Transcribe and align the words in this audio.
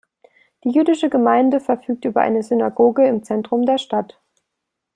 Die 0.63 0.71
jüdische 0.71 1.09
Gemeinde 1.11 1.59
verfügt 1.59 2.05
über 2.05 2.21
eine 2.21 2.41
Synagoge 2.41 3.05
im 3.05 3.21
Zentrum 3.21 3.67
der 3.67 3.77
Stadt. 3.77 4.19